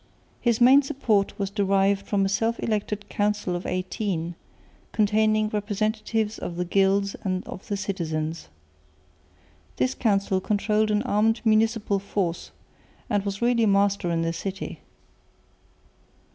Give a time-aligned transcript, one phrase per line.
[0.41, 4.33] His main support was derived from a self elected Council of Eighteen,
[4.93, 8.49] containing representatives of the gilds and of the citizens.
[9.75, 12.49] This Council controlled an armed municipal force
[13.11, 14.79] and was really master in the city.